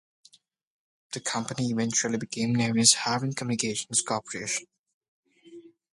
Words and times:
The 1.11 1.19
company 1.19 1.67
eventually 1.69 2.17
became 2.17 2.55
known 2.55 2.79
as 2.79 2.93
Harron 3.05 3.33
Communications 3.37 4.01
Corporation. 4.01 4.65